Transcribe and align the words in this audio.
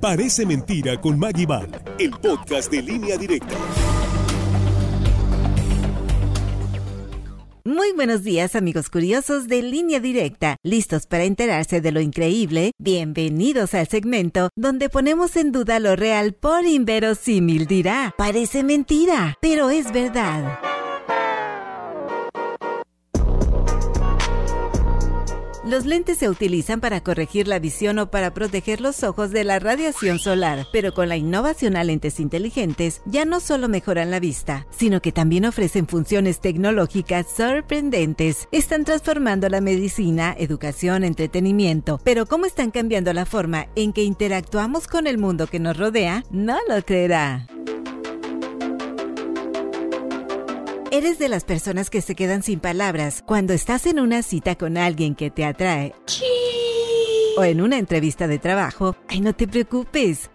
Parece 0.00 0.46
mentira 0.46 0.98
con 0.98 1.18
Maggie 1.18 1.44
Val, 1.44 1.68
el 1.98 2.10
podcast 2.12 2.72
de 2.72 2.80
línea 2.80 3.18
directa. 3.18 3.54
Muy 7.66 7.92
buenos 7.92 8.24
días 8.24 8.56
amigos 8.56 8.88
curiosos 8.88 9.46
de 9.46 9.60
línea 9.60 10.00
directa, 10.00 10.56
listos 10.62 11.06
para 11.06 11.24
enterarse 11.24 11.82
de 11.82 11.92
lo 11.92 12.00
increíble. 12.00 12.72
Bienvenidos 12.78 13.74
al 13.74 13.88
segmento 13.88 14.48
donde 14.56 14.88
ponemos 14.88 15.36
en 15.36 15.52
duda 15.52 15.78
lo 15.80 15.96
real 15.96 16.32
por 16.32 16.64
inverosímil 16.64 17.66
dirá. 17.66 18.14
Parece 18.16 18.64
mentira, 18.64 19.36
pero 19.42 19.68
es 19.68 19.92
verdad. 19.92 20.69
Los 25.70 25.86
lentes 25.86 26.18
se 26.18 26.28
utilizan 26.28 26.80
para 26.80 27.00
corregir 27.00 27.46
la 27.46 27.60
visión 27.60 28.00
o 28.00 28.10
para 28.10 28.34
proteger 28.34 28.80
los 28.80 29.04
ojos 29.04 29.30
de 29.30 29.44
la 29.44 29.60
radiación 29.60 30.18
solar, 30.18 30.66
pero 30.72 30.92
con 30.92 31.08
la 31.08 31.16
innovación 31.16 31.76
a 31.76 31.84
lentes 31.84 32.18
inteligentes 32.18 33.02
ya 33.06 33.24
no 33.24 33.38
solo 33.38 33.68
mejoran 33.68 34.10
la 34.10 34.18
vista, 34.18 34.66
sino 34.70 35.00
que 35.00 35.12
también 35.12 35.44
ofrecen 35.44 35.86
funciones 35.86 36.40
tecnológicas 36.40 37.26
sorprendentes. 37.36 38.48
Están 38.50 38.84
transformando 38.84 39.48
la 39.48 39.60
medicina, 39.60 40.34
educación, 40.36 41.04
entretenimiento, 41.04 42.00
pero 42.02 42.26
cómo 42.26 42.46
están 42.46 42.72
cambiando 42.72 43.12
la 43.12 43.24
forma 43.24 43.68
en 43.76 43.92
que 43.92 44.02
interactuamos 44.02 44.88
con 44.88 45.06
el 45.06 45.18
mundo 45.18 45.46
que 45.46 45.60
nos 45.60 45.76
rodea, 45.76 46.24
no 46.32 46.58
lo 46.68 46.82
creerá. 46.82 47.46
¿Eres 50.92 51.20
de 51.20 51.28
las 51.28 51.44
personas 51.44 51.88
que 51.88 52.00
se 52.00 52.16
quedan 52.16 52.42
sin 52.42 52.58
palabras 52.58 53.22
cuando 53.24 53.52
estás 53.52 53.86
en 53.86 54.00
una 54.00 54.24
cita 54.24 54.56
con 54.56 54.76
alguien 54.76 55.14
que 55.14 55.30
te 55.30 55.44
atrae? 55.44 55.94
O 57.36 57.44
en 57.44 57.60
una 57.60 57.78
entrevista 57.78 58.26
de 58.26 58.40
trabajo. 58.40 58.96
Ay, 59.06 59.20
no 59.20 59.32
te 59.32 59.46
preocupes. 59.46 60.30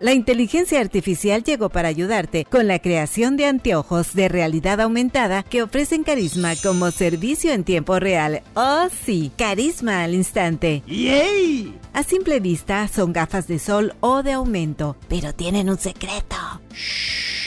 La 0.00 0.12
inteligencia 0.12 0.80
artificial 0.80 1.42
llegó 1.42 1.70
para 1.70 1.88
ayudarte 1.88 2.44
con 2.44 2.66
la 2.66 2.78
creación 2.78 3.38
de 3.38 3.46
anteojos 3.46 4.14
de 4.14 4.28
realidad 4.28 4.82
aumentada 4.82 5.44
que 5.44 5.62
ofrecen 5.62 6.04
carisma 6.04 6.54
como 6.62 6.90
servicio 6.90 7.54
en 7.54 7.64
tiempo 7.64 7.98
real. 8.00 8.42
Oh 8.54 8.88
sí, 9.04 9.32
carisma 9.36 10.04
al 10.04 10.14
instante. 10.14 10.82
¡Yay! 10.86 11.74
A 11.94 12.02
simple 12.02 12.38
vista 12.40 12.86
son 12.88 13.14
gafas 13.14 13.46
de 13.46 13.58
sol 13.58 13.94
o 14.00 14.22
de 14.22 14.32
aumento, 14.32 14.96
pero 15.08 15.34
tienen 15.34 15.70
un 15.70 15.78
secreto. 15.78 16.36
Shh 16.74 17.39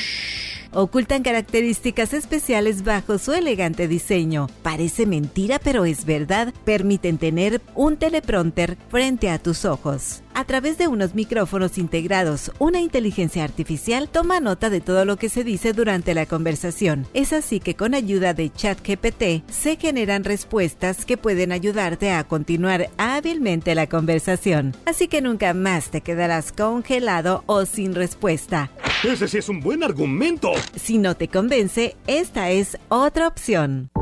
ocultan 0.73 1.23
características 1.23 2.13
especiales 2.13 2.83
bajo 2.83 3.17
su 3.17 3.33
elegante 3.33 3.87
diseño. 3.87 4.47
Parece 4.61 5.05
mentira, 5.05 5.59
pero 5.59 5.85
es 5.85 6.05
verdad. 6.05 6.53
Permiten 6.65 7.17
tener 7.17 7.61
un 7.75 7.97
teleprompter 7.97 8.77
frente 8.89 9.29
a 9.29 9.39
tus 9.39 9.65
ojos. 9.65 10.23
A 10.35 10.45
través 10.45 10.77
de 10.79 10.87
unos 10.87 11.13
micrófonos 11.13 11.77
integrados, 11.77 12.51
una 12.57 12.81
inteligencia 12.81 13.43
artificial 13.43 14.09
toma 14.09 14.39
nota 14.39 14.71
de 14.71 14.81
todo 14.81 15.05
lo 15.05 15.17
que 15.17 15.29
se 15.29 15.43
dice 15.43 15.73
durante 15.73 16.15
la 16.15 16.25
conversación. 16.25 17.05
Es 17.13 17.33
así 17.33 17.59
que 17.59 17.75
con 17.75 17.93
ayuda 17.93 18.33
de 18.33 18.51
ChatGPT 18.51 19.49
se 19.51 19.75
generan 19.75 20.23
respuestas 20.23 21.05
que 21.05 21.17
pueden 21.17 21.51
ayudarte 21.51 22.11
a 22.11 22.23
continuar 22.23 22.89
hábilmente 22.97 23.75
la 23.75 23.87
conversación. 23.87 24.75
Así 24.85 25.07
que 25.07 25.21
nunca 25.21 25.53
más 25.53 25.91
te 25.91 26.01
quedarás 26.01 26.51
congelado 26.51 27.43
o 27.45 27.65
sin 27.65 27.93
respuesta. 27.93 28.71
Ese 29.03 29.27
sí 29.27 29.37
es 29.37 29.49
un 29.49 29.59
buen 29.59 29.83
argumento. 29.83 30.53
Si 30.75 30.97
no 30.97 31.15
te 31.17 31.27
convence, 31.27 31.97
esta 32.07 32.51
es 32.51 32.77
otra 32.87 33.27
opción. 33.27 33.92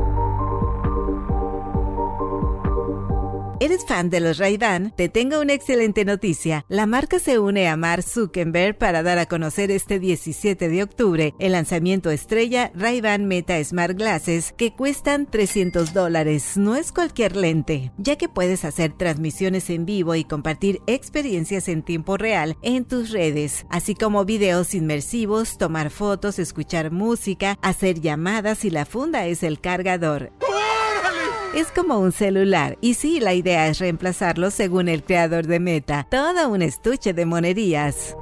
¿Eres 3.62 3.86
fan 3.86 4.10
de 4.10 4.22
los 4.22 4.40
Ray-Ban? 4.40 4.92
Te 4.96 5.08
tengo 5.08 5.40
una 5.40 5.54
excelente 5.54 6.04
noticia. 6.04 6.66
La 6.68 6.88
marca 6.88 7.20
se 7.20 7.38
une 7.38 7.70
a 7.70 7.78
Mark 7.78 8.02
Zuckerberg 8.02 8.76
para 8.76 9.04
dar 9.04 9.20
a 9.20 9.28
conocer 9.28 9.70
este 9.70 10.00
17 10.00 10.68
de 10.68 10.82
octubre 10.82 11.36
el 11.38 11.52
lanzamiento 11.52 12.10
estrella 12.10 12.72
Ray-Ban 12.74 13.28
Meta 13.28 13.64
Smart 13.64 13.96
Glasses 13.96 14.52
que 14.58 14.74
cuestan 14.74 15.28
300 15.28 15.94
dólares. 15.94 16.58
No 16.58 16.76
es 16.76 16.92
cualquier 16.92 17.36
lente, 17.36 17.92
ya 18.00 18.16
que 18.16 18.30
puedes 18.30 18.66
hacer 18.66 18.94
transmisiones 18.98 19.70
en 19.70 19.86
vivo 19.86 20.16
y 20.16 20.24
compartir 20.24 20.82
experiencias 20.88 21.68
en 21.68 21.84
tiempo 21.84 22.18
real 22.18 22.58
en 22.64 22.84
tus 22.84 23.12
redes, 23.12 23.68
así 23.70 23.94
como 23.94 24.26
videos 24.26 24.74
inmersivos, 24.74 25.60
tomar 25.60 25.92
fotos, 25.92 26.40
escuchar 26.40 26.90
música, 26.90 27.60
hacer 27.62 28.02
llamadas 28.02 28.66
y 28.66 28.72
la 28.72 28.88
funda 28.88 29.28
es 29.28 29.44
el 29.44 29.62
cargador. 29.62 30.32
Es 31.54 31.68
como 31.68 32.00
un 32.00 32.14
celular, 32.14 32.78
y 32.80 32.94
sí, 32.94 33.20
la 33.20 33.34
idea 33.34 33.68
es 33.68 33.80
reemplazarlo 33.80 34.52
según 34.52 34.88
el 34.88 35.04
creador 35.04 35.48
de 35.48 35.60
Meta. 35.60 36.08
Todo 36.10 36.48
un 36.48 36.62
estuche 36.62 37.12
de 37.14 37.26
monerías. 37.26 38.16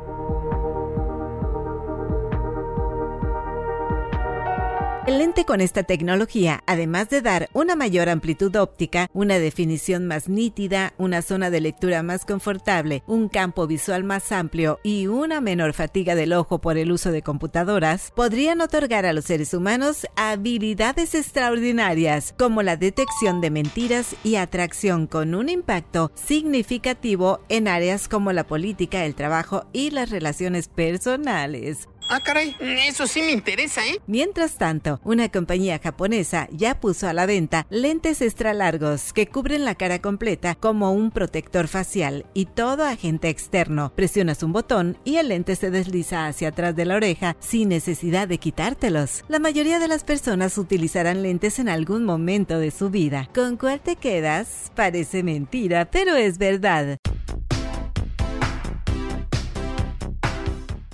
El 5.10 5.18
lente 5.18 5.44
con 5.44 5.60
esta 5.60 5.82
tecnología, 5.82 6.64
además 6.68 7.10
de 7.10 7.24
dar 7.24 7.50
una 7.54 7.76
mayor 7.76 8.10
amplitud 8.10 8.56
óptica, 8.56 9.10
una 9.12 9.40
definición 9.40 10.06
más 10.06 10.30
nítida, 10.30 10.94
una 11.00 11.24
zona 11.24 11.50
de 11.50 11.62
lectura 11.62 12.04
más 12.04 12.26
confortable, 12.26 13.02
un 13.08 13.28
campo 13.28 13.66
visual 13.66 14.04
más 14.04 14.32
amplio 14.32 14.80
y 14.84 15.08
una 15.08 15.42
menor 15.42 15.74
fatiga 15.74 16.14
del 16.14 16.32
ojo 16.34 16.60
por 16.60 16.78
el 16.78 16.92
uso 16.92 17.12
de 17.12 17.24
computadoras, 17.24 18.14
podrían 18.16 18.62
otorgar 18.62 19.08
a 19.08 19.14
los 19.14 19.26
seres 19.26 19.56
humanos 19.56 20.06
habilidades 20.16 21.16
extraordinarias 21.16 22.36
como 22.38 22.62
la 22.62 22.78
detección 22.78 23.42
de 23.42 23.50
mentiras 23.50 24.16
y 24.24 24.36
atracción 24.36 25.08
con 25.08 25.34
un 25.34 25.50
impacto 25.50 26.12
significativo 26.14 27.40
en 27.50 27.68
áreas 27.68 28.08
como 28.10 28.32
la 28.32 28.46
política, 28.46 29.06
el 29.06 29.16
trabajo 29.16 29.66
y 29.74 29.90
las 29.90 30.12
relaciones 30.12 30.68
personales. 30.68 31.90
Ah, 32.12 32.22
caray, 32.22 32.56
eso 32.88 33.06
sí 33.06 33.22
me 33.22 33.32
interesa, 33.32 33.86
¿eh? 33.86 34.02
Mientras 34.08 34.58
tanto, 34.58 35.00
una 35.04 35.30
compañía 35.30 35.78
japonesa 35.78 36.48
ya 36.52 36.80
puso 36.80 37.08
a 37.08 37.14
la 37.14 37.28
venta 37.28 37.68
lentes 37.70 38.24
extra 38.24 38.56
largos 38.56 39.14
que 39.14 39.28
cubren 39.28 39.64
la 39.64 39.76
cara 39.76 40.00
completa 40.00 40.56
como 40.56 40.92
un 40.92 41.12
protector 41.12 41.68
facial 41.68 42.26
y 42.34 42.46
todo 42.46 42.84
agente 42.84 43.30
externo. 43.30 43.94
Presionas 43.96 44.42
un 44.42 44.54
botón 44.54 44.98
y 45.06 45.18
el 45.18 45.28
lente 45.28 45.56
se 45.56 45.70
desliza 45.70 46.26
hacia 46.26 46.48
atrás 46.48 46.76
de 46.76 46.86
la 46.86 46.96
oreja 46.96 47.36
sin 47.40 47.70
necesidad 47.70 48.28
de 48.28 48.40
quitártelos. 48.40 49.24
La 49.28 49.38
mayoría 49.38 49.78
de 49.78 49.88
las 49.88 50.04
personas 50.04 50.58
utilizarán 50.58 51.22
lentes 51.22 51.60
en 51.60 51.70
algún 51.70 52.06
momento 52.06 52.58
de 52.58 52.72
su 52.72 52.90
vida. 52.90 53.30
¿Con 53.36 53.56
cuál 53.56 53.82
te 53.82 53.96
quedas? 53.96 54.72
Parece 54.76 55.22
mentira, 55.22 55.86
pero 55.92 56.16
es 56.16 56.40
verdad. 56.40 56.98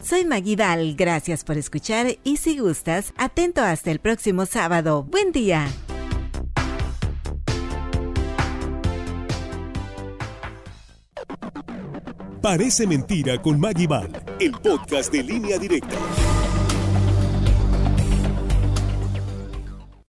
Soy 0.07 0.23
Maguidal, 0.23 0.93
gracias 0.95 1.43
por 1.43 1.57
escuchar 1.57 2.19
y 2.23 2.37
si 2.37 2.59
gustas, 2.59 3.11
atento 3.17 3.63
hasta 3.63 3.89
el 3.89 3.97
próximo 3.97 4.45
sábado. 4.45 5.01
Buen 5.01 5.31
día. 5.31 5.67
Parece 12.39 12.85
mentira 12.85 13.41
con 13.41 13.59
Maggie 13.59 13.87
el 14.39 14.51
podcast 14.51 15.11
de 15.11 15.23
línea 15.23 15.57
directa. 15.57 15.97